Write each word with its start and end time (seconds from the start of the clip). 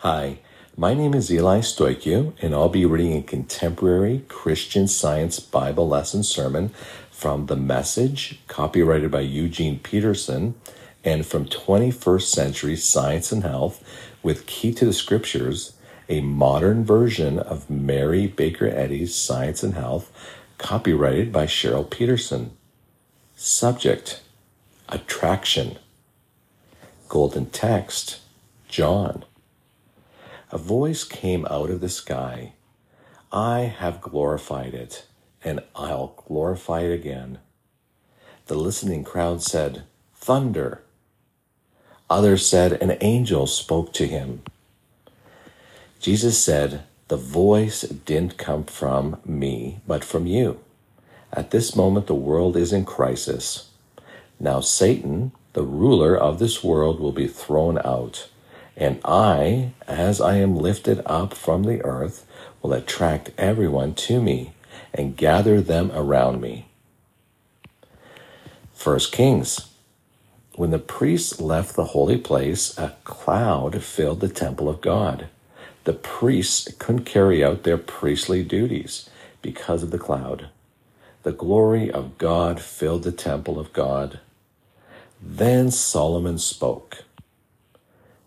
Hi, 0.00 0.40
my 0.76 0.92
name 0.92 1.14
is 1.14 1.32
Eli 1.32 1.60
Stoikyu, 1.60 2.34
and 2.42 2.54
I'll 2.54 2.68
be 2.68 2.84
reading 2.84 3.16
a 3.16 3.22
contemporary 3.22 4.26
Christian 4.28 4.88
Science 4.88 5.40
Bible 5.40 5.88
lesson 5.88 6.22
sermon 6.22 6.68
from 7.10 7.46
The 7.46 7.56
Message, 7.56 8.40
copyrighted 8.46 9.10
by 9.10 9.20
Eugene 9.20 9.78
Peterson, 9.78 10.54
and 11.02 11.24
from 11.24 11.46
21st 11.46 12.24
Century 12.24 12.76
Science 12.76 13.32
and 13.32 13.42
Health 13.42 13.82
with 14.22 14.44
Key 14.44 14.74
to 14.74 14.84
the 14.84 14.92
Scriptures, 14.92 15.72
a 16.10 16.20
modern 16.20 16.84
version 16.84 17.38
of 17.38 17.70
Mary 17.70 18.26
Baker 18.26 18.66
Eddy's 18.66 19.14
Science 19.14 19.62
and 19.62 19.72
Health, 19.72 20.12
copyrighted 20.58 21.32
by 21.32 21.46
Cheryl 21.46 21.88
Petersen. 21.88 22.54
Subject 23.34 24.20
Attraction. 24.90 25.78
Golden 27.08 27.46
text 27.46 28.20
John. 28.68 29.24
A 30.52 30.58
voice 30.58 31.02
came 31.02 31.44
out 31.50 31.70
of 31.70 31.80
the 31.80 31.88
sky. 31.88 32.52
I 33.32 33.60
have 33.62 34.00
glorified 34.00 34.74
it, 34.74 35.04
and 35.42 35.60
I'll 35.74 36.22
glorify 36.28 36.82
it 36.82 36.92
again. 36.92 37.38
The 38.46 38.54
listening 38.54 39.02
crowd 39.02 39.42
said, 39.42 39.82
Thunder. 40.14 40.82
Others 42.08 42.46
said, 42.46 42.74
An 42.74 42.96
angel 43.00 43.48
spoke 43.48 43.92
to 43.94 44.06
him. 44.06 44.42
Jesus 45.98 46.38
said, 46.38 46.84
The 47.08 47.16
voice 47.16 47.82
didn't 47.82 48.38
come 48.38 48.62
from 48.62 49.20
me, 49.24 49.80
but 49.84 50.04
from 50.04 50.26
you. 50.26 50.60
At 51.32 51.50
this 51.50 51.74
moment, 51.74 52.06
the 52.06 52.14
world 52.14 52.56
is 52.56 52.72
in 52.72 52.84
crisis. 52.84 53.70
Now, 54.38 54.60
Satan, 54.60 55.32
the 55.54 55.64
ruler 55.64 56.16
of 56.16 56.38
this 56.38 56.62
world, 56.62 57.00
will 57.00 57.10
be 57.10 57.26
thrown 57.26 57.78
out. 57.84 58.28
And 58.76 59.00
I, 59.04 59.72
as 59.88 60.20
I 60.20 60.36
am 60.36 60.56
lifted 60.56 61.00
up 61.06 61.32
from 61.32 61.62
the 61.62 61.82
earth, 61.84 62.26
will 62.62 62.72
attract 62.74 63.30
everyone 63.38 63.94
to 63.94 64.20
me 64.20 64.52
and 64.92 65.16
gather 65.16 65.60
them 65.60 65.90
around 65.94 66.40
me. 66.40 66.66
First 68.74 69.12
Kings. 69.12 69.68
When 70.54 70.70
the 70.70 70.78
priests 70.78 71.40
left 71.40 71.76
the 71.76 71.86
holy 71.86 72.16
place, 72.18 72.76
a 72.78 72.96
cloud 73.04 73.82
filled 73.82 74.20
the 74.20 74.28
temple 74.28 74.68
of 74.68 74.80
God. 74.80 75.28
The 75.84 75.92
priests 75.92 76.72
couldn't 76.78 77.04
carry 77.04 77.44
out 77.44 77.62
their 77.62 77.78
priestly 77.78 78.42
duties 78.42 79.08
because 79.42 79.82
of 79.82 79.90
the 79.90 79.98
cloud. 79.98 80.48
The 81.22 81.32
glory 81.32 81.90
of 81.90 82.18
God 82.18 82.60
filled 82.60 83.02
the 83.02 83.12
temple 83.12 83.58
of 83.58 83.72
God. 83.72 84.20
Then 85.22 85.70
Solomon 85.70 86.38
spoke. 86.38 87.04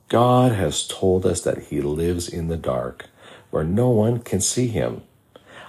God 0.10 0.54
has 0.54 0.88
told 0.88 1.24
us 1.24 1.42
that 1.42 1.66
he 1.66 1.82
lives 1.82 2.28
in 2.28 2.48
the 2.48 2.58
dark, 2.58 3.06
where 3.52 3.64
no 3.64 3.90
one 3.90 4.20
can 4.20 4.42
see 4.42 4.68
him. 4.68 5.04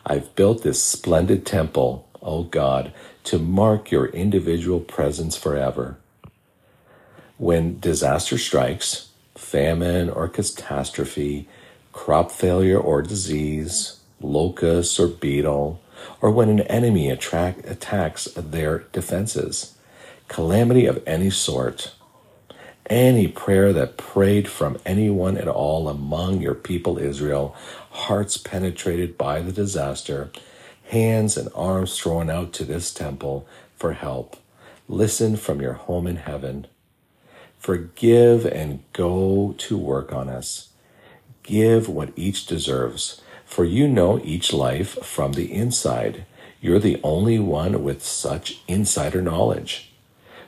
I've 0.06 0.34
built 0.34 0.62
this 0.62 0.82
splendid 0.82 1.44
temple, 1.44 2.08
O 2.22 2.44
God, 2.44 2.94
to 3.24 3.38
mark 3.38 3.90
your 3.90 4.06
individual 4.06 4.80
presence 4.80 5.36
forever. 5.36 5.98
When 7.36 7.80
disaster 7.80 8.38
strikes, 8.38 9.10
famine 9.36 10.08
or 10.08 10.26
catastrophe, 10.26 11.46
crop 11.92 12.30
failure 12.30 12.78
or 12.78 13.02
disease, 13.02 14.00
locust 14.22 14.98
or 14.98 15.08
beetle, 15.08 15.82
or 16.22 16.30
when 16.30 16.48
an 16.48 16.60
enemy 16.60 17.10
attract, 17.10 17.68
attacks 17.68 18.24
their 18.34 18.80
defenses, 18.92 19.74
calamity 20.28 20.86
of 20.86 21.02
any 21.06 21.28
sort, 21.28 21.94
any 22.90 23.28
prayer 23.28 23.72
that 23.72 23.96
prayed 23.96 24.48
from 24.48 24.76
anyone 24.84 25.38
at 25.38 25.46
all 25.46 25.88
among 25.88 26.42
your 26.42 26.56
people 26.56 26.98
Israel, 26.98 27.54
hearts 27.90 28.36
penetrated 28.36 29.16
by 29.16 29.40
the 29.40 29.52
disaster, 29.52 30.30
hands 30.88 31.36
and 31.36 31.48
arms 31.54 31.96
thrown 31.96 32.28
out 32.28 32.52
to 32.52 32.64
this 32.64 32.92
temple 32.92 33.46
for 33.76 33.92
help. 33.92 34.36
Listen 34.88 35.36
from 35.36 35.60
your 35.60 35.74
home 35.74 36.08
in 36.08 36.16
heaven. 36.16 36.66
Forgive 37.60 38.44
and 38.44 38.82
go 38.92 39.54
to 39.56 39.78
work 39.78 40.12
on 40.12 40.28
us. 40.28 40.70
Give 41.44 41.88
what 41.88 42.12
each 42.16 42.46
deserves, 42.46 43.22
for 43.44 43.64
you 43.64 43.86
know 43.86 44.20
each 44.24 44.52
life 44.52 44.98
from 45.04 45.34
the 45.34 45.52
inside. 45.52 46.24
You're 46.60 46.80
the 46.80 47.00
only 47.04 47.38
one 47.38 47.84
with 47.84 48.04
such 48.04 48.60
insider 48.66 49.22
knowledge 49.22 49.89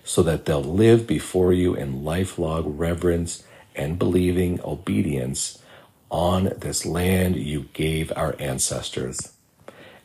so 0.05 0.23
that 0.23 0.45
they'll 0.45 0.63
live 0.63 1.07
before 1.07 1.53
you 1.53 1.75
in 1.75 2.05
lifelong 2.05 2.77
reverence 2.77 3.45
and 3.75 3.99
believing 3.99 4.61
obedience 4.65 5.59
on 6.11 6.53
this 6.59 6.85
land 6.85 7.37
you 7.37 7.69
gave 7.73 8.13
our 8.17 8.37
ancestors. 8.39 9.33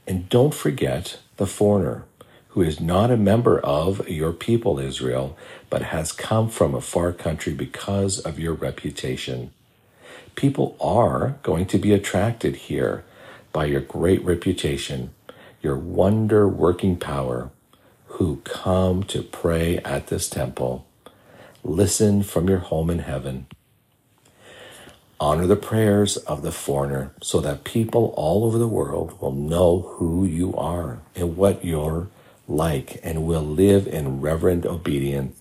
And 0.07 0.29
don't 0.29 0.53
forget 0.53 1.19
the 1.35 1.47
foreigner 1.47 2.05
who 2.49 2.61
is 2.61 2.79
not 2.79 3.11
a 3.11 3.17
member 3.17 3.59
of 3.59 4.07
your 4.09 4.31
people, 4.33 4.79
Israel, 4.79 5.37
but 5.69 5.83
has 5.83 6.11
come 6.11 6.49
from 6.49 6.73
a 6.73 6.81
far 6.81 7.11
country 7.11 7.53
because 7.53 8.19
of 8.19 8.39
your 8.39 8.53
reputation. 8.53 9.51
People 10.35 10.75
are 10.79 11.37
going 11.43 11.65
to 11.67 11.77
be 11.77 11.93
attracted 11.93 12.55
here 12.55 13.03
by 13.53 13.65
your 13.65 13.81
great 13.81 14.23
reputation, 14.23 15.13
your 15.61 15.77
wonder 15.77 16.47
working 16.47 16.95
power, 16.97 17.51
who 18.17 18.37
come 18.37 19.03
to 19.03 19.21
pray 19.21 19.77
at 19.79 20.07
this 20.07 20.27
temple. 20.27 20.87
Listen 21.63 22.23
from 22.23 22.49
your 22.49 22.57
home 22.57 22.89
in 22.89 22.97
heaven. 22.97 23.45
Honor 25.19 25.45
the 25.45 25.55
prayers 25.55 26.17
of 26.17 26.41
the 26.41 26.51
foreigner 26.51 27.11
so 27.21 27.39
that 27.41 27.63
people 27.63 28.15
all 28.17 28.43
over 28.43 28.57
the 28.57 28.67
world 28.67 29.21
will 29.21 29.31
know 29.31 29.81
who 29.97 30.25
you 30.25 30.55
are 30.55 30.99
and 31.15 31.37
what 31.37 31.63
you're 31.63 32.07
like 32.47 32.99
and 33.03 33.27
will 33.27 33.43
live 33.43 33.85
in 33.85 34.19
reverent 34.19 34.65
obedience 34.65 35.39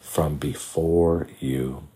from 0.00 0.38
before 0.38 1.28
you. 1.38 1.86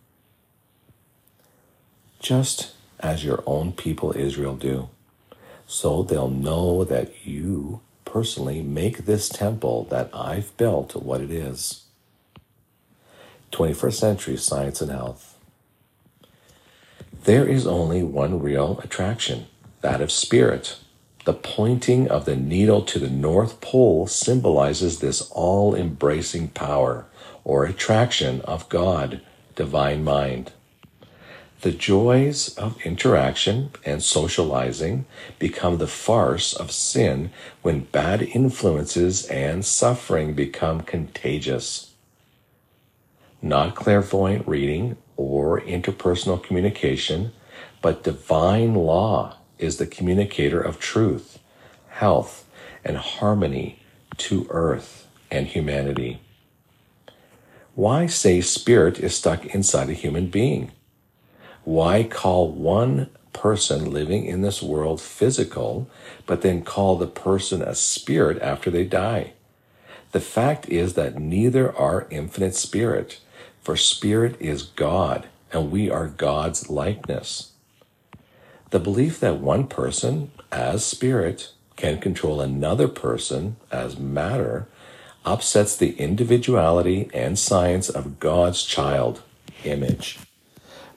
Just 2.21 2.75
as 3.00 3.25
your 3.25 3.43
own 3.44 3.72
people 3.72 4.16
Israel 4.16 4.55
do, 4.55 4.88
so 5.66 6.05
they'll 6.05 6.31
know 6.31 6.84
that 6.84 7.27
you 7.27 7.81
personally 8.12 8.61
make 8.61 8.99
this 8.99 9.31
temple 9.31 9.84
that 9.84 10.11
I've 10.12 10.55
built 10.59 10.95
what 10.95 11.23
it 11.23 11.31
is. 11.31 11.84
21st 13.53 13.95
century 13.95 14.37
science 14.37 14.83
and 14.83 14.91
health. 14.91 15.39
There 17.25 17.49
is 17.49 17.67
only 17.67 18.03
one 18.03 18.41
real 18.41 18.78
attraction, 18.81 19.47
that 19.81 20.03
of 20.03 20.12
spirit. 20.12 20.78
The 21.25 21.33
pointing 21.33 22.09
of 22.09 22.27
the 22.27 22.37
needle 22.37 22.83
to 22.83 22.99
the 22.99 23.09
North 23.09 23.62
Pole 23.62 24.06
symbolizes 24.06 24.99
this 24.99 25.31
all 25.31 25.75
embracing 25.75 26.49
power 26.49 27.06
or 27.44 27.65
attraction 27.65 28.43
of 28.43 28.69
God, 28.69 29.23
divine 29.55 30.05
mind. 30.05 30.53
The 31.62 31.71
joys 31.71 32.56
of 32.59 32.81
interaction 32.84 33.71
and 33.84 34.03
socializing 34.03 35.06
become 35.39 35.78
the 35.78 35.87
farce 35.87 36.55
of 36.55 36.73
sin 36.73 37.31
when 37.62 37.84
bad 37.93 38.21
influences 38.21 39.27
and 39.27 39.65
suffering 39.65 40.34
become 40.34 40.81
contagious. 40.81 41.93
Not 43.41 43.77
clairvoyant 43.77 44.49
reading 44.49 44.97
or 45.17 45.61
interpersonal 45.61 46.43
communication, 46.43 47.31
but 47.81 48.03
divine 48.03 48.75
law 48.75 49.37
is 49.61 49.77
the 49.77 49.87
communicator 49.87 50.61
of 50.61 50.81
truth, 50.81 51.39
health, 51.91 52.44
and 52.84 52.97
harmony 52.97 53.79
to 54.17 54.49
earth 54.50 55.06
and 55.31 55.47
humanity. 55.47 56.21
Why 57.77 58.09
say 58.09 58.41
spirit 58.41 58.99
is 58.99 59.15
stuck 59.15 59.47
inside 59.47 59.91
a 59.91 59.94
human 59.94 60.27
being? 60.27 60.73
Why 61.65 62.03
call 62.03 62.50
one 62.50 63.09
person 63.32 63.91
living 63.91 64.26
in 64.26 64.43
this 64.43 64.62
world 64.62 65.00
physical, 65.00 65.88
but 66.26 66.43
then 66.43 66.62
call 66.62 66.97
the 66.97 67.06
person 67.06 67.62
a 67.62 67.75
spirit 67.75 68.41
after 68.43 68.70
they 68.70 68.85
die? 68.85 69.32
The 70.12 70.20
fact 70.20 70.69
is 70.69 70.94
that 70.94 71.19
neither 71.19 71.75
are 71.76 72.06
infinite 72.11 72.55
spirit, 72.55 73.20
for 73.62 73.76
spirit 73.76 74.37
is 74.41 74.62
God, 74.62 75.29
and 75.53 75.70
we 75.70 75.91
are 75.91 76.09
God's 76.09 76.69
likeness. 76.69 77.53
The 78.70 78.81
belief 78.81 79.20
that 79.20 79.38
one 79.38 79.67
person, 79.69 80.32
as 80.50 80.85
spirit, 80.85 81.53
can 81.76 81.99
control 81.99 82.41
another 82.41 82.88
person 82.88 83.56
as 83.70 83.99
matter 83.99 84.67
upsets 85.25 85.76
the 85.76 85.93
individuality 85.99 87.09
and 87.14 87.38
science 87.38 87.88
of 87.88 88.19
God's 88.19 88.64
child 88.64 89.23
image. 89.64 90.19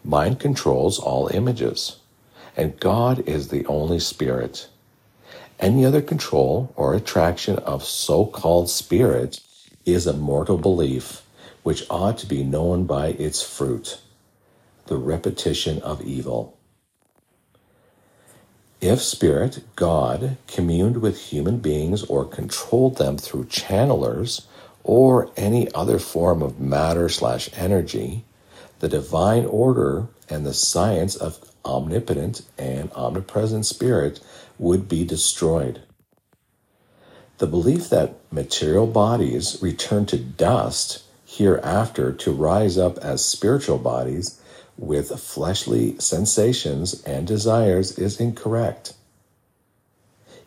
Mind 0.05 0.39
controls 0.39 0.99
all 0.99 1.29
images, 1.33 1.97
and 2.57 2.79
God 2.79 3.27
is 3.27 3.49
the 3.49 3.65
only 3.67 3.99
spirit. 3.99 4.69
Any 5.59 5.85
other 5.85 6.01
control 6.01 6.73
or 6.77 6.95
attraction 6.95 7.57
of 7.59 7.83
so 7.85 8.25
called 8.25 8.69
spirit 8.69 9.41
is 9.85 10.07
a 10.07 10.13
mortal 10.13 10.57
belief 10.57 11.23
which 11.63 11.85
ought 11.89 12.17
to 12.19 12.27
be 12.27 12.43
known 12.43 12.85
by 12.85 13.09
its 13.09 13.43
fruit. 13.43 13.99
the 14.87 14.97
repetition 14.97 15.81
of 15.81 16.01
evil. 16.03 16.57
If 18.81 19.01
Spirit, 19.01 19.63
God, 19.75 20.37
communed 20.47 20.97
with 20.97 21.19
human 21.31 21.59
beings 21.59 22.03
or 22.05 22.25
controlled 22.25 22.97
them 22.97 23.17
through 23.17 23.45
channelers 23.45 24.47
or 24.83 25.31
any 25.37 25.71
other 25.73 25.99
form 25.99 26.41
of 26.41 26.59
matter 26.59 27.09
slash 27.09 27.49
energy, 27.57 28.25
the 28.80 28.89
divine 28.89 29.45
order 29.45 30.07
and 30.30 30.45
the 30.45 30.54
science 30.54 31.16
of 31.16 31.39
omnipotent 31.63 32.42
and 32.57 32.92
omnipresent 32.94 33.66
Spirit 33.66 34.19
would 34.60 34.88
be 34.88 35.04
destroyed. 35.04 35.81
The 37.38 37.48
belief 37.48 37.89
that 37.89 38.16
material 38.31 38.88
bodies 38.88 39.57
return 39.62 40.06
to 40.07 40.18
dust 40.18 41.04
hereafter 41.25 42.13
to 42.13 42.31
rise 42.31 42.77
up 42.77 42.98
as 43.00 43.25
spiritual 43.25 43.77
bodies 43.77 44.39
with 44.77 45.19
fleshly 45.19 45.98
sensations 46.00 47.01
and 47.04 47.27
desires 47.27 47.98
is 47.98 48.19
incorrect. 48.19 48.94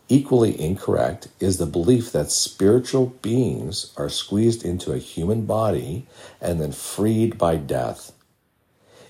Equally 0.07 0.59
incorrect 0.59 1.27
is 1.39 1.57
the 1.57 1.67
belief 1.67 2.11
that 2.11 2.31
spiritual 2.31 3.07
beings 3.21 3.93
are 3.95 4.09
squeezed 4.09 4.65
into 4.65 4.91
a 4.91 4.97
human 4.97 5.45
body 5.45 6.07
and 6.41 6.59
then 6.59 6.71
freed 6.71 7.37
by 7.37 7.57
death. 7.57 8.11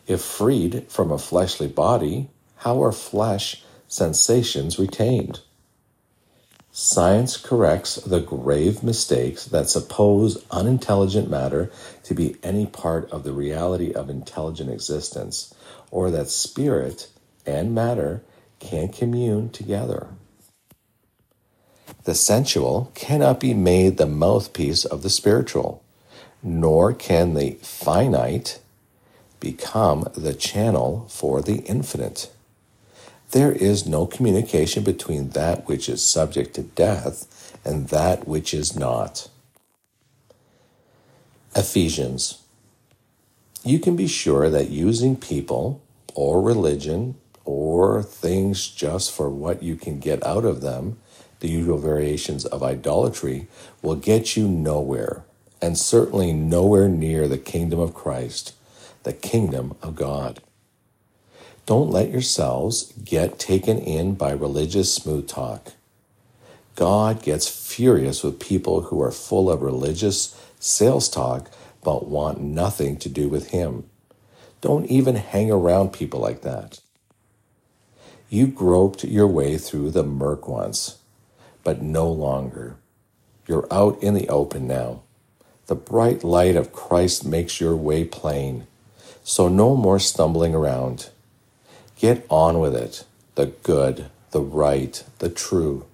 If 0.09 0.21
freed 0.21 0.87
from 0.89 1.11
a 1.11 1.19
fleshly 1.19 1.67
body, 1.67 2.29
how 2.57 2.83
are 2.83 2.91
flesh 2.91 3.63
sensations 3.87 4.79
retained? 4.79 5.41
Science 6.71 7.37
corrects 7.37 7.97
the 7.97 8.19
grave 8.19 8.81
mistakes 8.81 9.45
that 9.45 9.69
suppose 9.69 10.43
unintelligent 10.49 11.29
matter 11.29 11.71
to 12.05 12.15
be 12.15 12.37
any 12.41 12.65
part 12.65 13.07
of 13.11 13.23
the 13.23 13.33
reality 13.33 13.93
of 13.93 14.09
intelligent 14.09 14.71
existence, 14.71 15.53
or 15.91 16.09
that 16.09 16.29
spirit 16.29 17.09
and 17.45 17.75
matter 17.75 18.23
can 18.59 18.89
commune 18.89 19.51
together. 19.51 20.07
The 22.05 22.15
sensual 22.15 22.91
cannot 22.95 23.39
be 23.39 23.53
made 23.53 23.97
the 23.97 24.07
mouthpiece 24.07 24.85
of 24.85 25.03
the 25.03 25.09
spiritual, 25.11 25.83
nor 26.41 26.93
can 26.93 27.35
the 27.35 27.59
finite 27.61 28.59
become 29.39 30.07
the 30.15 30.33
channel 30.33 31.07
for 31.09 31.41
the 31.41 31.57
infinite. 31.59 32.31
There 33.31 33.51
is 33.51 33.85
no 33.85 34.05
communication 34.05 34.83
between 34.83 35.29
that 35.29 35.67
which 35.67 35.87
is 35.87 36.05
subject 36.05 36.55
to 36.55 36.63
death 36.63 37.57
and 37.63 37.89
that 37.89 38.27
which 38.27 38.53
is 38.53 38.75
not. 38.75 39.29
Ephesians. 41.55 42.41
You 43.63 43.79
can 43.79 43.95
be 43.95 44.07
sure 44.07 44.49
that 44.49 44.69
using 44.69 45.15
people 45.15 45.81
or 46.15 46.41
religion 46.41 47.15
or 47.45 48.03
things 48.03 48.67
just 48.67 49.11
for 49.11 49.29
what 49.29 49.61
you 49.61 49.75
can 49.75 49.99
get 49.99 50.25
out 50.25 50.45
of 50.45 50.61
them, 50.61 50.97
the 51.39 51.49
usual 51.49 51.77
variations 51.77 52.45
of 52.45 52.63
idolatry, 52.63 53.47
will 53.81 53.95
get 53.95 54.37
you 54.37 54.47
nowhere, 54.47 55.23
and 55.61 55.77
certainly 55.77 56.31
nowhere 56.33 56.87
near 56.87 57.27
the 57.27 57.37
kingdom 57.37 57.79
of 57.79 57.93
Christ, 57.93 58.53
the 59.09 59.13
kingdom 59.13 59.75
of 59.81 59.95
God. 59.95 60.39
Don't 61.65 61.89
let 61.89 62.11
yourselves 62.11 62.93
get 63.03 63.39
taken 63.39 63.79
in 63.79 64.13
by 64.13 64.29
religious 64.29 64.93
smooth 64.93 65.27
talk. 65.27 65.71
God 66.75 67.23
gets 67.23 67.47
furious 67.49 68.21
with 68.21 68.39
people 68.39 68.81
who 68.81 69.01
are 69.01 69.11
full 69.11 69.49
of 69.49 69.63
religious 69.63 70.39
sales 70.59 71.09
talk 71.09 71.49
but 71.83 72.07
want 72.07 72.39
nothing 72.39 72.97
to 72.97 73.09
do 73.09 73.29
with 73.29 73.49
Him. 73.49 73.89
Don't 74.61 74.85
even 74.85 75.15
hang 75.15 75.49
around 75.49 75.91
people 75.91 76.19
like 76.19 76.43
that. 76.43 76.79
You 78.29 78.45
groped 78.45 79.03
your 79.03 79.27
way 79.27 79.57
through 79.57 79.89
the 79.89 80.03
murk 80.03 80.47
once, 80.47 80.99
but 81.63 81.81
no 81.81 82.07
longer. 82.11 82.75
You're 83.47 83.67
out 83.71 83.99
in 84.03 84.13
the 84.13 84.29
open 84.29 84.67
now. 84.67 85.01
The 85.65 85.73
bright 85.73 86.23
light 86.23 86.55
of 86.55 86.73
Christ 86.73 87.25
makes 87.25 87.59
your 87.59 87.75
way 87.75 88.05
plain, 88.05 88.67
so 89.29 89.47
no 89.47 89.75
more 89.75 89.99
stumbling 89.99 90.55
around. 90.55 91.11
Get 91.99 92.25
on 92.31 92.57
with 92.57 92.75
it 92.75 93.03
the 93.35 93.45
good, 93.45 94.07
the 94.31 94.41
right, 94.41 95.03
the 95.19 95.29
true. 95.29 95.85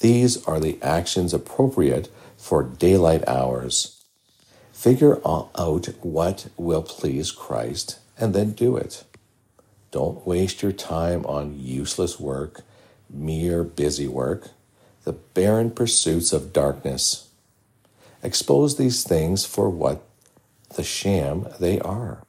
These 0.00 0.44
are 0.44 0.58
the 0.58 0.76
actions 0.82 1.32
appropriate 1.32 2.10
for 2.36 2.64
daylight 2.64 3.26
hours. 3.28 4.02
Figure 4.72 5.20
out 5.24 5.52
what 6.00 6.48
will 6.56 6.82
please 6.82 7.30
Christ 7.30 8.00
and 8.18 8.34
then 8.34 8.50
do 8.50 8.76
it. 8.76 9.04
Don't 9.92 10.26
waste 10.26 10.64
your 10.64 10.72
time 10.72 11.24
on 11.26 11.60
useless 11.60 12.18
work, 12.18 12.62
mere 13.08 13.62
busy 13.62 14.08
work, 14.08 14.48
the 15.04 15.12
barren 15.12 15.70
pursuits 15.70 16.32
of 16.32 16.52
darkness. 16.52 17.28
Expose 18.20 18.78
these 18.78 19.04
things 19.04 19.46
for 19.46 19.70
what 19.70 20.02
the 20.74 20.82
sham 20.82 21.46
they 21.60 21.78
are. 21.78 22.24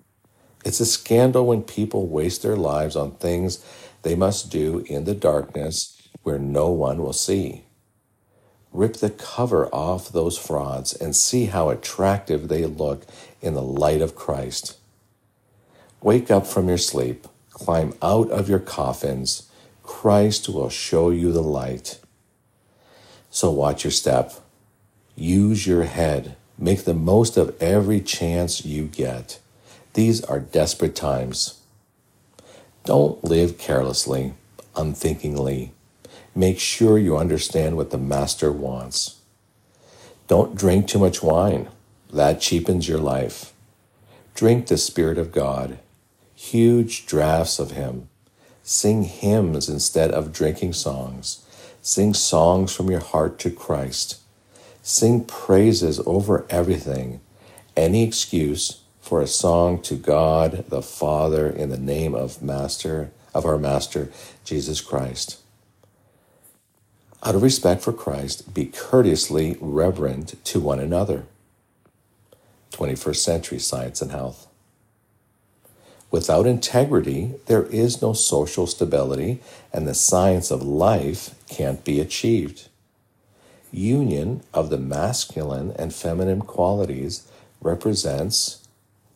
It's 0.64 0.80
a 0.80 0.86
scandal 0.86 1.46
when 1.46 1.64
people 1.64 2.08
waste 2.08 2.42
their 2.42 2.56
lives 2.56 2.96
on 2.96 3.12
things 3.12 3.64
they 4.04 4.16
must 4.16 4.52
do 4.52 4.84
in 4.88 5.04
the 5.04 5.16
darkness 5.16 6.02
where 6.24 6.40
no 6.40 6.70
one 6.70 7.02
will 7.02 7.14
see. 7.14 7.64
Rip 8.72 8.98
the 8.98 9.10
cover 9.10 9.68
off 9.74 10.10
those 10.10 10.38
frauds 10.38 10.94
and 10.94 11.16
see 11.16 11.46
how 11.46 11.70
attractive 11.70 12.48
they 12.48 12.66
look 12.66 13.06
in 13.42 13.54
the 13.54 13.62
light 13.62 14.02
of 14.02 14.16
Christ. 14.16 14.78
Wake 16.02 16.32
up 16.32 16.48
from 16.48 16.68
your 16.68 16.78
sleep, 16.78 17.28
climb 17.52 17.94
out 18.02 18.32
of 18.32 18.50
your 18.50 18.60
coffins. 18.60 19.50
Christ 19.84 20.50
will 20.50 20.70
show 20.70 21.12
you 21.12 21.32
the 21.32 21.44
light. 21.44 22.00
So 23.30 23.52
watch 23.52 23.84
your 23.84 23.92
step. 23.92 24.34
Use 25.16 25.68
your 25.68 25.84
head. 25.84 26.36
Make 26.58 26.86
the 26.86 26.94
most 26.94 27.38
of 27.38 27.56
every 27.62 28.00
chance 28.00 28.66
you 28.66 28.86
get. 28.86 29.40
These 29.94 30.24
are 30.24 30.40
desperate 30.40 30.96
times. 30.96 31.60
Don't 32.84 33.24
live 33.24 33.60
carelessly, 33.60 34.34
unthinkingly. 34.76 35.72
Make 36.36 36.60
sure 36.60 36.98
you 36.98 37.16
understand 37.16 37.78
what 37.78 37.92
the 37.92 38.00
Master 38.00 38.52
wants. 38.52 39.20
Don't 40.28 40.56
drink 40.56 40.88
too 40.88 40.98
much 40.98 41.22
wine. 41.22 41.70
That 42.12 42.42
cheapens 42.42 42.88
your 42.88 42.98
life. 42.98 43.54
Drink 44.34 44.66
the 44.66 44.78
Spirit 44.78 45.20
of 45.20 45.32
God, 45.32 45.78
huge 46.34 47.06
draughts 47.06 47.60
of 47.60 47.72
Him. 47.72 48.10
Sing 48.64 49.04
hymns 49.04 49.70
instead 49.70 50.10
of 50.10 50.34
drinking 50.34 50.74
songs. 50.74 51.46
Sing 51.84 52.16
songs 52.16 52.74
from 52.74 52.90
your 52.90 53.02
heart 53.02 53.38
to 53.40 53.52
Christ. 53.52 54.20
Sing 54.82 55.24
praises 55.24 56.00
over 56.06 56.48
everything. 56.50 57.20
Any 57.76 58.04
excuse 58.04 58.83
for 59.14 59.22
a 59.22 59.28
song 59.28 59.80
to 59.80 59.94
God 59.94 60.66
the 60.70 60.82
Father 60.82 61.48
in 61.48 61.70
the 61.70 61.78
name 61.78 62.16
of 62.16 62.42
Master 62.42 63.12
of 63.32 63.46
our 63.46 63.60
Master 63.60 64.12
Jesus 64.44 64.82
Christ. 64.82 65.38
Out 67.22 67.36
of 67.36 67.44
respect 67.44 67.84
for 67.84 67.94
Christ, 67.94 68.56
be 68.56 68.66
courteously 68.66 69.56
reverent 69.62 70.44
to 70.46 70.60
one 70.60 70.80
another. 70.80 71.26
21st 72.72 73.18
century 73.18 73.60
science 73.60 74.02
and 74.02 74.10
health. 74.10 74.48
Without 76.10 76.48
integrity, 76.48 77.36
there 77.46 77.68
is 77.68 78.02
no 78.02 78.14
social 78.14 78.66
stability, 78.66 79.42
and 79.72 79.88
the 79.88 79.94
science 79.94 80.50
of 80.50 80.64
life 80.64 81.36
can't 81.48 81.86
be 81.86 82.00
achieved. 82.00 82.68
Union 83.72 84.42
of 84.56 84.72
the 84.72 84.80
masculine 84.80 85.72
and 85.78 85.94
feminine 85.94 86.42
qualities 86.42 87.28
represents 87.62 88.63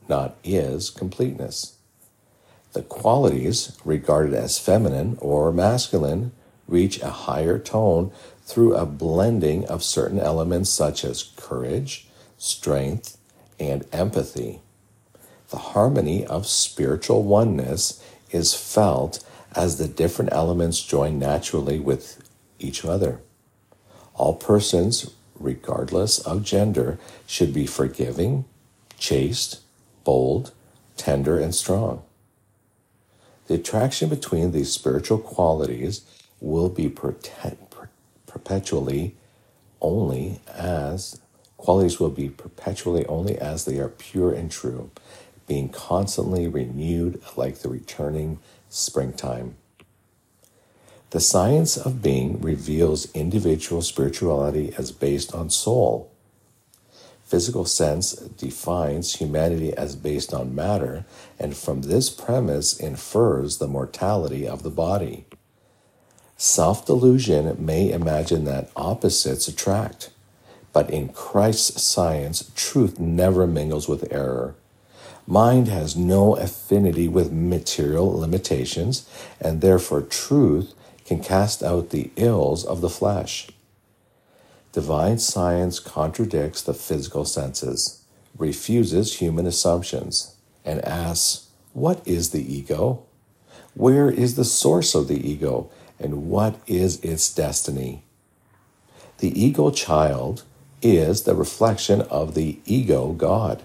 not 0.09 0.37
is, 0.43 0.89
completeness. 0.89 1.77
The 2.73 2.83
qualities 2.83 3.77
regarded 3.83 4.33
as 4.33 4.59
feminine 4.59 5.17
or 5.19 5.51
masculine 5.51 6.31
reach 6.67 7.01
a 7.01 7.09
higher 7.09 7.57
tone 7.57 8.11
through 8.43 8.75
a 8.75 8.85
blending 8.85 9.65
of 9.65 9.83
certain 9.83 10.19
elements 10.19 10.69
such 10.69 11.03
as 11.03 11.31
courage, 11.35 12.07
strength, 12.37 13.17
and 13.59 13.85
empathy. 13.91 14.59
The 15.49 15.57
harmony 15.57 16.25
of 16.25 16.45
spiritual 16.45 17.23
oneness 17.23 18.03
is 18.31 18.53
felt 18.53 19.23
as 19.55 19.77
the 19.77 19.87
different 19.87 20.33
elements 20.33 20.83
join 20.83 21.17
naturally 21.17 21.79
with 21.79 22.29
each 22.59 22.83
other. 22.85 23.21
All 24.13 24.35
persons, 24.35 25.11
regardless 25.35 26.19
of 26.19 26.43
gender, 26.43 26.99
should 27.25 27.53
be 27.53 27.65
forgiving, 27.65 28.45
chaste, 28.99 29.61
bold, 30.07 30.53
tender, 30.95 31.37
and 31.37 31.53
strong. 31.53 32.01
The 33.47 33.55
attraction 33.55 34.09
between 34.09 34.53
these 34.53 34.71
spiritual 34.71 35.19
qualities 35.19 36.01
will 36.39 36.69
be 36.69 36.87
perpetually 38.25 39.15
only 39.81 40.39
as 40.53 41.19
qualities 41.57 41.99
will 41.99 42.09
be 42.09 42.29
perpetually 42.29 43.05
only 43.07 43.37
as 43.37 43.65
they 43.65 43.79
are 43.79 43.89
pure 43.89 44.33
and 44.33 44.49
true. 44.49 44.91
being 45.47 45.69
constantly 45.69 46.47
renewed 46.47 47.21
like 47.37 47.59
the 47.59 47.69
returning 47.69 48.39
springtime. 48.69 49.55
The 51.11 51.21
science 51.21 51.77
of 51.77 52.01
being 52.01 52.41
reveals 52.41 53.11
individual 53.13 53.81
spirituality 53.81 54.73
as 54.77 54.91
based 54.91 55.33
on 55.33 55.49
soul. 55.49 56.11
Physical 57.27 57.65
sense 57.65 58.13
defines 58.13 59.17
humanity 59.17 59.75
as 59.75 59.97
based 59.97 60.33
on 60.33 60.55
matter, 60.55 61.03
and 61.37 61.57
from 61.57 61.81
this 61.81 62.09
premise 62.09 62.79
infers 62.79 63.57
the 63.57 63.67
mortality 63.67 64.47
of 64.47 64.63
the 64.63 64.69
body. 64.69 65.25
Self 66.37 66.85
delusion 66.85 67.53
may 67.59 67.91
imagine 67.91 68.45
that 68.45 68.71
opposites 68.77 69.49
attract, 69.49 70.09
but 70.71 70.89
in 70.89 71.09
Christ's 71.09 71.83
science, 71.83 72.49
truth 72.55 72.97
never 72.97 73.45
mingles 73.45 73.89
with 73.89 74.09
error. 74.09 74.55
Mind 75.27 75.67
has 75.67 75.97
no 75.97 76.37
affinity 76.37 77.09
with 77.09 77.33
material 77.33 78.09
limitations, 78.17 79.05
and 79.41 79.59
therefore 79.59 80.01
truth 80.01 80.73
can 81.03 81.21
cast 81.21 81.61
out 81.61 81.89
the 81.89 82.09
ills 82.15 82.63
of 82.63 82.79
the 82.79 82.89
flesh. 82.89 83.49
Divine 84.73 85.17
science 85.17 85.79
contradicts 85.79 86.61
the 86.61 86.73
physical 86.73 87.25
senses, 87.25 88.03
refuses 88.37 89.17
human 89.17 89.47
assumptions, 89.47 90.35
and 90.63 90.83
asks, 90.85 91.47
What 91.73 92.05
is 92.07 92.31
the 92.31 92.55
ego? 92.55 93.03
Where 93.73 94.09
is 94.09 94.35
the 94.35 94.45
source 94.45 94.95
of 94.95 95.07
the 95.07 95.29
ego? 95.29 95.69
And 95.99 96.29
what 96.29 96.59
is 96.67 96.99
its 97.01 97.33
destiny? 97.33 98.03
The 99.19 99.39
ego 99.39 99.71
child 99.71 100.43
is 100.81 101.23
the 101.23 101.35
reflection 101.35 102.01
of 102.01 102.35
the 102.35 102.59
ego 102.65 103.13
God. 103.13 103.63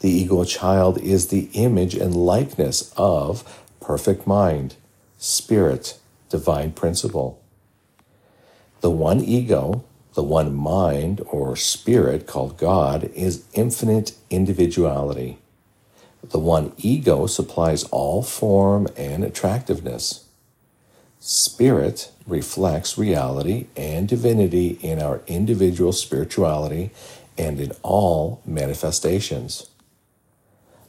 The 0.00 0.10
ego 0.10 0.44
child 0.44 0.98
is 1.00 1.28
the 1.28 1.50
image 1.52 1.94
and 1.94 2.14
likeness 2.14 2.92
of 2.96 3.62
perfect 3.80 4.26
mind, 4.26 4.76
spirit, 5.18 5.98
divine 6.30 6.72
principle. 6.72 7.40
The 8.80 8.90
one 8.90 9.20
ego, 9.20 9.84
the 10.14 10.22
one 10.22 10.54
mind 10.54 11.20
or 11.26 11.56
spirit 11.56 12.26
called 12.26 12.58
God, 12.58 13.04
is 13.14 13.44
infinite 13.54 14.12
individuality. 14.30 15.38
The 16.22 16.38
one 16.38 16.72
ego 16.76 17.26
supplies 17.26 17.84
all 17.84 18.22
form 18.22 18.88
and 18.96 19.24
attractiveness. 19.24 20.26
Spirit 21.18 22.10
reflects 22.26 22.98
reality 22.98 23.66
and 23.76 24.08
divinity 24.08 24.78
in 24.82 25.00
our 25.00 25.22
individual 25.26 25.92
spirituality 25.92 26.90
and 27.38 27.60
in 27.60 27.72
all 27.82 28.42
manifestations. 28.44 29.68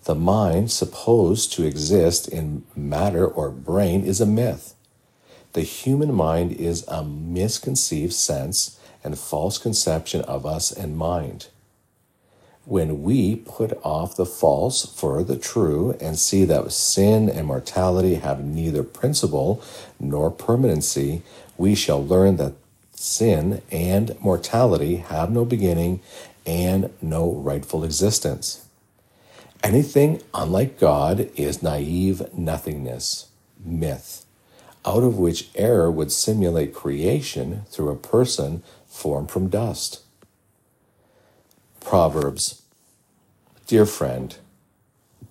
The 0.04 0.16
mind 0.16 0.70
supposed 0.72 1.54
to 1.54 1.66
exist 1.66 2.28
in 2.28 2.64
matter 2.76 3.26
or 3.26 3.50
brain 3.50 4.04
is 4.04 4.20
a 4.20 4.26
myth. 4.26 4.76
The 5.54 5.62
human 5.62 6.14
mind 6.14 6.52
is 6.52 6.84
a 6.88 7.04
misconceived 7.04 8.14
sense 8.14 8.80
and 9.04 9.18
false 9.18 9.58
conception 9.58 10.22
of 10.22 10.46
us 10.46 10.72
and 10.72 10.98
mind. 10.98 11.48
When 12.66 13.04
we 13.04 13.36
put 13.36 13.78
off 13.84 14.16
the 14.16 14.26
false 14.26 14.86
for 14.86 15.24
the 15.24 15.38
true 15.38 15.98
and 16.00 16.18
see 16.18 16.46
that 16.46 16.72
sin 16.72 17.30
and 17.30 17.48
mortality 17.48 18.16
have 18.16 18.44
neither 18.44 18.84
principle 18.84 19.62
nor 20.00 20.32
permanency, 20.32 21.24
we 21.58 21.76
shall 21.76 22.06
learn 22.06 22.38
that 22.38 22.54
sin 22.96 23.62
and 23.70 24.18
mortality 24.22 24.98
have 24.98 25.30
no 25.30 25.44
beginning 25.44 26.00
and 26.46 26.90
no 27.02 27.34
rightful 27.34 27.84
existence. 27.84 28.66
Anything 29.62 30.22
unlike 30.34 30.80
God 30.80 31.30
is 31.36 31.64
naive 31.64 32.34
nothingness, 32.34 33.28
myth 33.64 34.24
out 34.86 35.04
of 35.04 35.18
which 35.18 35.50
error 35.56 35.90
would 35.90 36.12
simulate 36.12 36.74
creation 36.74 37.64
through 37.70 37.90
a 37.90 37.96
person 37.96 38.64
formed 38.94 39.32
from 39.32 39.50
dust. 39.50 40.02
Proverbs 41.82 42.62
Dear 43.66 43.86
friend, 43.88 44.38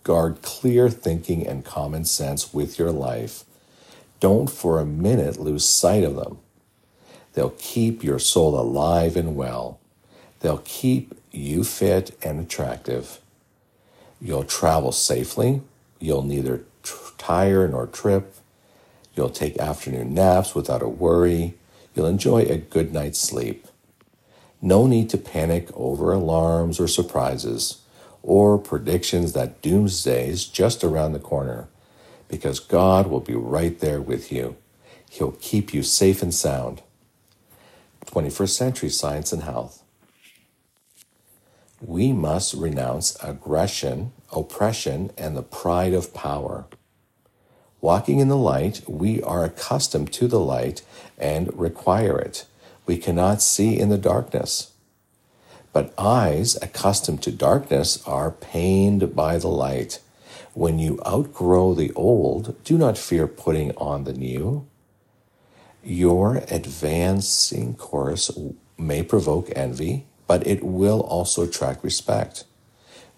guard 0.03 0.43
clear 0.43 0.91
thinking 0.91 1.47
and 1.47 1.65
common 1.65 2.05
sense 2.05 2.53
with 2.53 2.79
your 2.79 2.91
life. 2.91 3.45
Don't 4.21 4.51
for 4.51 4.81
a 4.81 4.85
minute 4.85 5.39
lose 5.39 5.65
sight 5.65 6.03
of 6.03 6.17
them. 6.17 6.39
They'll 7.35 7.55
keep 7.57 8.03
your 8.03 8.19
soul 8.19 8.59
alive 8.59 9.17
and 9.17 9.37
well. 9.37 9.79
They'll 10.41 10.63
keep 10.65 11.15
you 11.31 11.63
fit 11.63 12.19
and 12.23 12.41
attractive. 12.41 13.21
You'll 14.21 14.45
travel 14.45 14.93
safely. 14.93 15.63
You'll 16.01 16.23
neither 16.23 16.65
tire 17.17 17.69
nor 17.69 17.87
trip. 17.87 18.35
You'll 19.15 19.31
take 19.31 19.57
afternoon 19.59 20.15
naps 20.15 20.55
without 20.55 20.83
a 20.83 20.89
worry. 20.89 21.55
You'll 21.95 22.07
enjoy 22.07 22.43
a 22.43 22.57
good 22.57 22.93
night's 22.93 23.21
sleep. 23.21 23.67
No 24.61 24.87
need 24.87 25.11
to 25.11 25.19
panic 25.19 25.69
over 25.75 26.13
alarms 26.13 26.79
or 26.79 26.89
surprises 26.89 27.83
or 28.23 28.59
predictions 28.59 29.33
that 29.33 29.61
doomsday 29.61 30.29
is 30.29 30.47
just 30.47 30.85
around 30.85 31.13
the 31.13 31.19
corner 31.19 31.69
because 32.29 32.61
God 32.61 33.09
will 33.09 33.21
be 33.21 33.35
right 33.35 33.79
there 33.81 34.01
with 34.01 34.33
you. 34.33 34.57
He'll 35.11 35.33
keep 35.33 35.75
you 35.75 35.83
safe 35.83 36.23
and 36.23 36.33
sound. 36.33 36.83
21st 38.07 38.49
Century 38.49 38.89
Science 38.89 39.33
and 39.33 39.43
Health. 39.43 39.83
We 41.81 42.13
must 42.13 42.55
renounce 42.55 43.17
aggression, 43.23 44.13
oppression, 44.33 45.11
and 45.19 45.37
the 45.37 45.43
pride 45.43 45.93
of 45.93 46.15
power. 46.15 46.67
Walking 47.83 48.21
in 48.21 48.29
the 48.29 48.37
light, 48.37 48.81
we 48.89 49.21
are 49.23 49.43
accustomed 49.43 50.13
to 50.13 50.29
the 50.29 50.39
light 50.39 50.83
and 51.19 51.53
require 51.59 52.17
it. 52.17 52.47
We 52.87 52.97
cannot 52.97 53.43
see 53.43 53.77
in 53.77 53.89
the 53.89 53.99
darkness. 53.99 54.71
But 55.73 55.93
eyes 55.99 56.57
accustomed 56.63 57.25
to 57.25 57.33
darkness 57.33 58.01
are 58.07 58.31
pained 58.31 59.17
by 59.17 59.37
the 59.37 59.49
light. 59.49 59.99
When 60.55 60.79
you 60.79 61.01
outgrow 61.05 61.75
the 61.75 61.93
old, 61.95 62.63
do 62.63 62.79
not 62.79 62.97
fear 62.97 63.27
putting 63.27 63.77
on 63.77 64.05
the 64.05 64.13
new. 64.13 64.65
Your 65.83 66.37
advancing 66.49 67.75
course 67.75 68.31
may 68.79 69.03
provoke 69.03 69.51
envy, 69.57 70.07
but 70.29 70.47
it 70.47 70.63
will 70.63 71.01
also 71.01 71.43
attract 71.43 71.83
respect. 71.83 72.45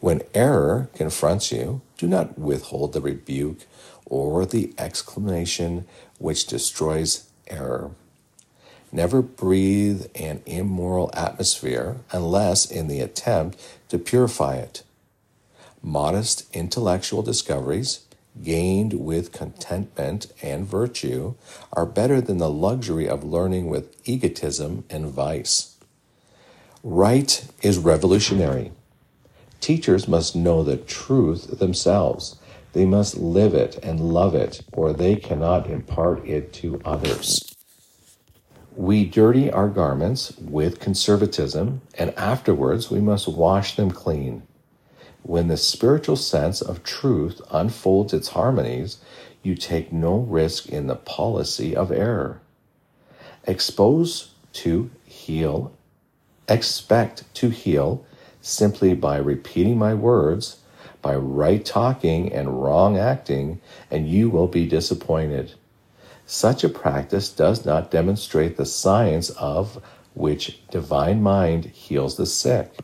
When 0.01 0.23
error 0.33 0.89
confronts 0.95 1.53
you, 1.53 1.83
do 1.99 2.07
not 2.07 2.39
withhold 2.39 2.95
the 2.95 3.03
rebuke 3.03 3.67
or 4.07 4.45
the 4.47 4.73
exclamation 4.79 5.87
which 6.19 6.47
destroys 6.47 7.29
error. 7.47 7.91
Never 8.93 9.23
breathe 9.23 10.07
an 10.15 10.43
immoral 10.47 11.11
atmosphere 11.15 11.97
unless 12.13 12.71
in 12.71 12.87
the 12.87 13.01
attempt 13.01 13.61
to 13.89 13.99
purify 13.99 14.57
it. 14.57 14.85
Modest 15.83 16.47
intellectual 16.55 17.23
discoveries, 17.23 18.05
gained 18.43 18.95
with 18.95 19.33
contentment 19.33 20.33
and 20.43 20.67
virtue, 20.67 21.35
are 21.73 21.87
better 21.87 22.21
than 22.21 22.39
the 22.39 22.51
luxury 22.51 23.09
of 23.09 23.25
learning 23.25 23.69
with 23.69 23.97
egotism 24.09 24.85
and 24.89 25.07
vice. 25.07 25.77
Right 26.83 27.47
is 27.63 27.79
revolutionary. 27.79 28.73
Teachers 29.61 30.07
must 30.07 30.37
know 30.37 30.63
the 30.63 30.77
truth 30.77 31.59
themselves 31.59 32.37
they 32.75 32.85
must 32.85 33.17
live 33.17 33.55
it 33.55 33.79
and 33.83 34.13
love 34.13 34.35
it, 34.35 34.63
or 34.73 34.93
they 34.93 35.17
cannot 35.17 35.71
impart 35.71 36.27
it 36.27 36.53
to 36.53 36.83
others. 36.85 37.55
We 38.77 39.05
dirty 39.05 39.51
our 39.51 39.69
garments 39.69 40.37
with 40.39 40.81
conservatism, 40.81 41.83
and 41.97 42.13
afterwards 42.19 42.91
we 42.91 43.01
must 43.01 43.29
wash 43.29 43.77
them 43.77 43.93
clean. 43.93 44.43
When 45.23 45.47
the 45.47 45.57
spiritual 45.57 46.17
sense 46.17 46.61
of 46.61 46.83
truth 46.83 47.41
unfolds 47.53 48.13
its 48.13 48.29
harmonies, 48.29 48.99
you 49.45 49.55
take 49.55 49.93
no 49.93 50.17
risk 50.17 50.69
in 50.69 50.89
the 50.89 50.97
policy 50.97 51.77
of 51.77 51.93
error. 51.93 52.41
Expose 53.45 54.33
to 54.55 54.91
heal, 55.05 55.73
expect 56.49 57.33
to 57.35 57.51
heal 57.51 58.05
simply 58.41 58.95
by 58.95 59.17
repeating 59.19 59.79
my 59.79 59.95
words 59.95 60.59
by 61.05 61.15
right 61.15 61.63
talking 61.63 62.33
and 62.33 62.63
wrong 62.63 62.97
acting, 62.97 63.61
and 63.91 64.09
you 64.09 64.31
will 64.31 64.49
be 64.49 64.67
disappointed. 64.67 65.53
Such 66.25 66.65
a 66.65 66.71
practice 66.71 67.29
does 67.29 67.67
not 67.67 67.91
demonstrate 67.91 68.57
the 68.57 68.65
science 68.65 69.29
of 69.29 69.85
which 70.15 70.67
divine 70.71 71.23
mind 71.23 71.67
heals 71.67 72.17
the 72.17 72.25
sick. 72.25 72.79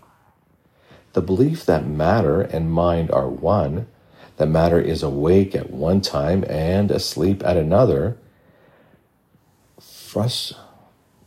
The 1.15 1.23
belief 1.23 1.65
that 1.65 1.87
matter 1.87 2.43
and 2.43 2.71
mind 2.71 3.11
are 3.11 3.29
one, 3.29 3.87
that 4.37 4.49
matter 4.49 4.79
is 4.79 5.03
awake 5.03 5.55
at 5.55 5.71
one 5.71 6.03
time 6.03 6.45
and 6.47 6.91
asleep 6.91 7.43
at 7.43 7.57
another, 7.57 8.19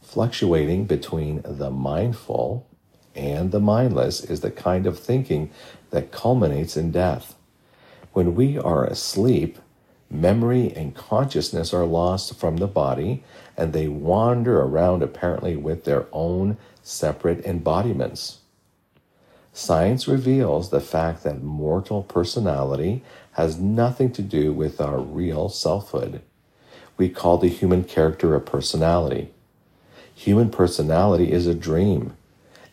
fluctuating 0.04 0.86
between 0.86 1.42
the 1.44 1.72
mindful 1.72 2.68
and 3.16 3.52
the 3.52 3.60
mindless 3.60 4.24
is 4.24 4.42
the 4.42 4.52
kind 4.52 4.88
of 4.88 5.00
thinking 5.00 5.52
that 5.94 6.12
culminates 6.12 6.76
in 6.76 6.92
death. 6.92 7.36
When 8.14 8.34
we 8.34 8.58
are 8.58 8.84
asleep, 8.84 9.60
memory 10.10 10.74
and 10.76 10.96
consciousness 10.96 11.72
are 11.72 11.86
lost 11.86 12.36
from 12.36 12.58
the 12.58 12.68
body 12.68 13.24
and 13.56 13.74
they 13.74 13.88
wander 13.88 14.60
around 14.60 15.04
apparently 15.04 15.56
with 15.56 15.86
their 15.86 16.08
own 16.12 16.58
separate 16.82 17.46
embodiments. 17.46 18.40
Science 19.54 20.08
reveals 20.08 20.72
the 20.72 20.82
fact 20.82 21.24
that 21.24 21.44
mortal 21.44 22.02
personality 22.02 23.04
has 23.34 23.60
nothing 23.60 24.12
to 24.12 24.24
do 24.24 24.52
with 24.52 24.82
our 24.82 25.00
real 25.00 25.48
selfhood. 25.48 26.24
We 26.98 27.10
call 27.10 27.38
the 27.38 27.50
human 27.50 27.84
character 27.84 28.34
a 28.34 28.42
personality. 28.42 29.30
Human 30.16 30.50
personality 30.50 31.32
is 31.32 31.46
a 31.46 31.54
dream, 31.54 32.18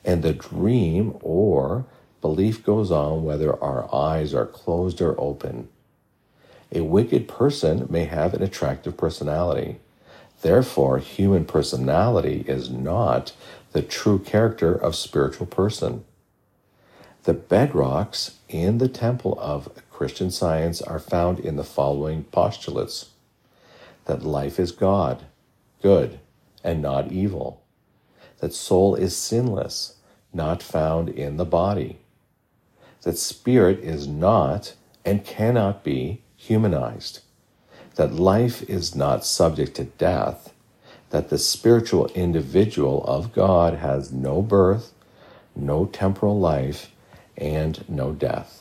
and 0.07 0.23
the 0.23 0.33
dream 0.33 1.19
or 1.21 1.85
belief 2.21 2.65
goes 2.65 2.91
on 2.91 3.25
whether 3.25 3.61
our 3.62 3.93
eyes 3.95 4.35
are 4.35 4.47
closed 4.47 5.00
or 5.00 5.19
open. 5.21 5.69
A 6.73 6.83
wicked 6.83 7.27
person 7.27 7.87
may 7.91 8.05
have 8.05 8.35
an 8.35 8.43
attractive 8.43 8.97
personality. 8.97 9.79
Therefore, 10.43 10.99
human 10.99 11.45
personality 11.45 12.45
is 12.47 12.71
not 12.71 13.33
the 13.73 13.83
true 13.83 14.19
character 14.19 14.75
of 14.75 14.95
spiritual 14.95 15.47
person. 15.47 16.05
The 17.25 17.35
bedrocks 17.35 18.35
in 18.49 18.79
the 18.79 18.89
temple 18.89 19.39
of 19.41 19.69
Christian 19.91 20.31
science 20.31 20.81
are 20.81 20.99
found 20.99 21.39
in 21.41 21.57
the 21.57 21.65
following 21.65 22.25
postulates 22.25 23.11
that 24.07 24.23
life 24.23 24.59
is 24.59 24.73
God, 24.73 25.25
good, 25.83 26.21
and 26.65 26.81
not 26.81 27.12
evil, 27.12 27.62
that 28.39 28.55
soul 28.55 28.95
is 28.95 29.17
sinless, 29.17 29.97
not 30.33 30.62
found 30.62 31.09
in 31.09 31.37
the 31.37 31.45
body, 31.45 31.99
that 33.02 33.19
spirit 33.19 33.78
is 33.80 34.07
not 34.07 34.75
and 35.04 35.25
cannot 35.25 35.83
be 35.85 36.23
humanized, 36.37 37.21
that 37.97 38.12
life 38.14 38.62
is 38.69 38.95
not 38.95 39.25
subject 39.25 39.76
to 39.76 39.85
death, 39.85 40.52
that 41.11 41.28
the 41.28 41.38
spiritual 41.38 42.07
individual 42.14 43.04
of 43.04 43.33
God 43.33 43.75
has 43.75 44.12
no 44.12 44.42
birth, 44.42 44.92
no 45.57 45.87
temporal 45.87 46.38
life, 46.38 46.90
and 47.37 47.85
no 47.88 48.12
death. 48.12 48.60